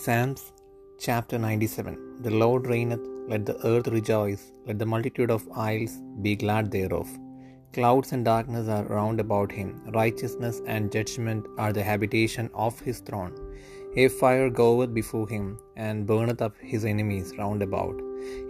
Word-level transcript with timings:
Psalms 0.00 0.42
chapter 1.04 1.38
97 1.38 2.22
The 2.22 2.30
Lord 2.42 2.66
reigneth, 2.66 3.02
let 3.30 3.44
the 3.44 3.58
earth 3.70 3.88
rejoice, 3.88 4.42
let 4.66 4.78
the 4.78 4.86
multitude 4.92 5.30
of 5.30 5.46
isles 5.54 5.94
be 6.22 6.32
glad 6.34 6.70
thereof. 6.70 7.08
Clouds 7.74 8.12
and 8.12 8.24
darkness 8.24 8.68
are 8.68 8.86
round 8.86 9.20
about 9.20 9.52
him, 9.52 9.68
righteousness 9.92 10.62
and 10.66 10.90
judgment 10.90 11.44
are 11.58 11.74
the 11.74 11.82
habitation 11.82 12.48
of 12.54 12.80
his 12.80 13.00
throne. 13.00 13.34
A 13.96 14.08
fire 14.20 14.48
goeth 14.48 14.94
before 15.00 15.28
him, 15.28 15.58
and 15.76 16.06
burneth 16.06 16.40
up 16.46 16.56
his 16.72 16.86
enemies 16.92 17.34
round 17.42 17.62
about. 17.62 18.00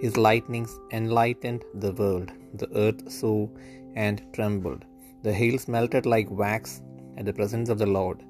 His 0.05 0.17
lightnings 0.17 0.79
enlightened 0.93 1.65
the 1.75 1.93
world, 2.03 2.31
the 2.55 2.71
earth 2.85 3.03
saw 3.11 3.49
and 3.97 4.23
trembled. 4.33 4.85
The 5.27 5.37
hills 5.41 5.67
melted 5.77 6.07
like 6.07 6.31
wax 6.45 6.83
at 7.19 7.27
the 7.27 7.37
presence 7.41 7.69
of 7.69 7.81
the 7.83 7.93
Lord, 7.99 8.21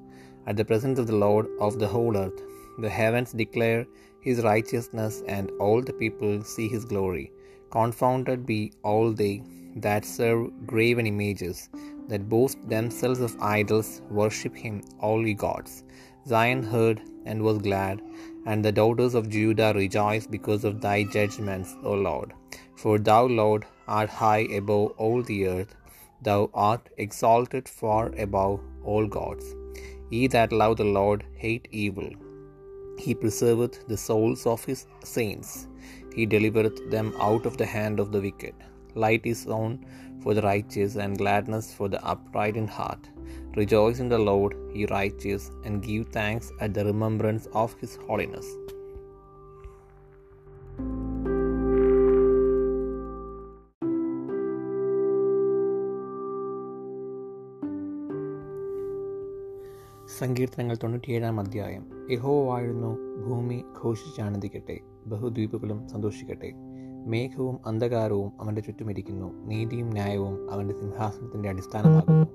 at 0.47 0.57
the 0.57 0.65
presence 0.65 0.97
of 0.97 1.05
the 1.11 1.21
Lord 1.27 1.47
of 1.59 1.77
the 1.77 1.91
whole 1.95 2.17
earth. 2.25 2.41
The 2.77 2.89
heavens 2.89 3.31
declare 3.33 3.85
his 4.19 4.41
righteousness, 4.43 5.23
and 5.27 5.51
all 5.59 5.81
the 5.81 5.93
people 5.93 6.43
see 6.43 6.67
his 6.67 6.85
glory. 6.85 7.31
Confounded 7.71 8.45
be 8.45 8.71
all 8.83 9.11
they 9.11 9.43
that 9.75 10.05
serve 10.05 10.51
graven 10.65 11.07
images, 11.07 11.69
that 12.07 12.29
boast 12.29 12.57
themselves 12.69 13.19
of 13.19 13.35
idols, 13.41 14.01
worship 14.09 14.55
him, 14.55 14.81
all 14.99 15.27
ye 15.27 15.33
gods. 15.33 15.83
Zion 16.27 16.63
heard 16.63 17.01
and 17.25 17.41
was 17.41 17.57
glad, 17.57 18.01
and 18.45 18.63
the 18.63 18.71
daughters 18.71 19.13
of 19.13 19.29
Judah 19.29 19.73
rejoiced 19.75 20.31
because 20.31 20.63
of 20.63 20.81
thy 20.81 21.03
judgments, 21.03 21.75
O 21.83 21.93
Lord. 21.93 22.33
For 22.75 22.97
thou, 22.97 23.25
Lord, 23.25 23.65
art 23.87 24.09
high 24.09 24.45
above 24.59 24.91
all 24.97 25.21
the 25.23 25.47
earth, 25.47 25.75
thou 26.21 26.49
art 26.53 26.89
exalted 26.97 27.67
far 27.67 28.13
above 28.17 28.59
all 28.83 29.07
gods. 29.07 29.55
Ye 30.09 30.27
that 30.27 30.51
love 30.51 30.77
the 30.77 30.85
Lord 30.85 31.25
hate 31.35 31.67
evil. 31.71 32.09
He 32.98 33.14
preserveth 33.14 33.86
the 33.86 33.96
souls 33.96 34.46
of 34.46 34.64
his 34.64 34.86
saints. 35.04 35.68
He 36.14 36.26
delivereth 36.26 36.90
them 36.90 37.14
out 37.20 37.46
of 37.46 37.56
the 37.56 37.66
hand 37.66 38.00
of 38.00 38.12
the 38.12 38.20
wicked. 38.20 38.54
Light 38.94 39.24
is 39.24 39.42
sown 39.42 39.86
for 40.22 40.34
the 40.34 40.42
righteous, 40.42 40.96
and 40.96 41.16
gladness 41.16 41.72
for 41.72 41.88
the 41.88 42.04
upright 42.04 42.56
in 42.56 42.66
heart. 42.66 43.08
Rejoice 43.54 44.00
in 44.00 44.08
the 44.08 44.18
Lord, 44.18 44.56
ye 44.74 44.86
righteous, 44.86 45.50
and 45.64 45.82
give 45.82 46.08
thanks 46.08 46.50
at 46.60 46.74
the 46.74 46.84
remembrance 46.84 47.46
of 47.52 47.74
his 47.80 47.96
holiness. 48.08 48.48
സങ്കീർത്തനങ്ങൾ 60.20 60.76
തൊണ്ണൂറ്റിയേഴാം 60.82 61.36
അധ്യായം 61.42 61.91
യഹോ 62.11 62.55
ഭൂമി 62.55 62.97
ഭൂമി 63.21 63.63
ഘോഷിച്ചാനന്ദിക്കട്ടെ 63.83 64.79
ബഹുദ്വീപുകളും 65.07 65.87
സന്തോഷിക്കട്ടെ. 65.87 66.53
മേഘവും 67.07 67.59
അന്ധകാരവും 67.65 68.31
അവന്റെ 68.41 68.61
ചുറ്റുമിരിക്കുന്നു 68.61 69.45
നീതിയും 69.45 69.89
ന്യായവും 69.89 70.51
അവന്റെ 70.51 70.73
സിംഹാസനത്തിന്റെ 70.73 71.49
അടിസ്ഥാനമാകുന്നു. 71.49 72.25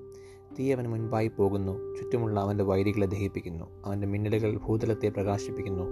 തീ 0.58 0.72
അവന് 0.72 0.88
മുൻപായി 0.88 1.28
പോകുന്നു. 1.28 1.94
ചുറ്റുമുള്ള 1.96 2.40
അവന്റെ 2.40 2.64
വൈരികളെ 2.64 3.06
ദഹിപ്പിക്കുന്നു. 3.06 3.64
അവന്റെ 3.86 4.06
മിന്നലുകൾ 4.06 4.56
ഭൂതലത്തെ 4.56 5.08
പ്രകാശിപ്പിക്കുന്നു. 5.08 5.84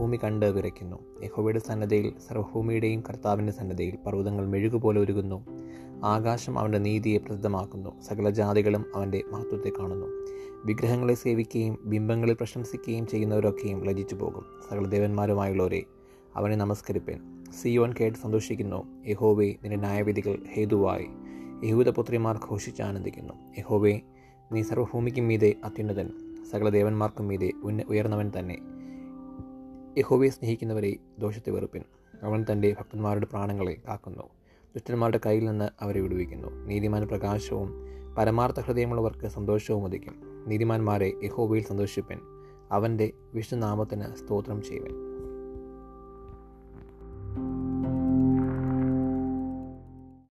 ഭൂമി 0.00 0.18
കണ്ട് 0.24 0.46
വിറയ്ക്കുന്നു. 0.46 0.96
യഹോവയുടെ 1.24 1.58
സന്നദ്ധയിൽ 1.58 2.12
സർവഭൂമിയുടെയും 2.28 3.00
കർത്താവിന്റെ 3.08 3.52
സന്നദ്ധയിൽ 3.52 3.96
പർവതങ്ങൾ 4.06 4.46
മെഴുകുപോലെ 4.46 5.00
ഒരുങ്ങുന്നു 5.00 5.44
ആകാശം 6.04 6.58
അവന്റെ 6.58 6.78
നീതിയെ 6.78 7.18
പ്രസിദ്ധമാക്കുന്നു. 7.18 7.90
സകല 8.02 8.30
ജാതികളും 8.30 8.84
അവന്റെ 8.94 9.22
മഹത്വത്തെ 9.32 9.72
കാണുന്നു. 9.78 10.06
വിഗ്രഹങ്ങളെ 10.64 11.14
സേവിക്കുകയും 11.14 11.78
ബിംബങ്ങളെ 11.84 12.34
പ്രശംസിക്കുകയും 12.34 13.06
ചെയ്യുന്നവരൊക്കെയും 13.06 13.84
ലജിച്ചു 13.84 14.14
പോകും 14.14 14.44
സകല 14.70 14.86
ദേവന്മാരുമായുള്ളവരെ 14.86 15.82
അവനെ 16.36 16.56
നമസ്കരിപ്പേൻ. 16.56 17.20
സിയോൻ 17.62 17.94
കേട്ട് 18.00 18.18
സന്തോഷിക്കുന്നു. 18.18 19.04
യഹോവെ 19.06 19.44
നിന്റെ 19.44 19.76
ന്യായവിധികൾ 19.76 20.38
ഹേതുവായി. 20.54 21.06
യഹൂദപുത്രിമാർ 21.64 22.40
ഘോഷിച്ചാനന്ദിക്കുന്നു 22.50 23.34
യഹോവെ 23.58 24.00
നീ 24.52 24.62
സർവഭൂമിക്കും 24.62 25.28
മീതെ 25.28 25.54
അത്യുന്നതൻ. 25.64 26.10
സകല 26.52 26.68
ദേവന്മാർക്കും 26.68 27.28
മീതെ 27.28 27.50
ഉന്ന 27.64 27.82
ഉയർന്നവൻ 27.88 28.32
തന്നെ. 28.38 28.58
യഹോവയെ 29.98 30.28
സ്നേഹിക്കുന്നവരെ 30.28 30.96
ദോഷത്തെ 31.18 31.50
വെറുപ്പിൻ. 31.50 31.82
അവൻ 32.22 32.46
തന്റെ 32.52 32.76
ഭക്തന്മാരുടെ 32.78 33.26
പ്രാണങ്ങളെ 33.26 33.76
കാക്കുന്നു. 33.88 34.22
ദുഷ്ടന്മാരുടെ 34.74 35.20
കയ്യിൽ 35.26 35.44
നിന്ന് 35.44 35.68
അവരെ 35.80 36.00
വിടുവിക്കുന്നു. 36.00 36.48
നീതിമാൻ 36.48 37.08
പ്രകാശവും 37.08 37.72
പരമാർത്ഥ 38.18 38.60
ഹൃദയമുള്ളവർക്ക് 38.60 39.26
സന്തോഷവും 39.26 39.84
ഉദിക്കും. 39.84 40.44
നീതിമാന്മാരെ 40.46 41.12
യഹോവയിൽ 41.24 41.64
സന്തോഷിപ്പൻ. 41.64 42.18
അവന്റെ 42.72 43.12
വിഷ്ണുനാമത്തിന് 43.34 44.16
സ്തോത്രം 44.16 44.62
ചെയ്യുവൻ. 44.62 45.09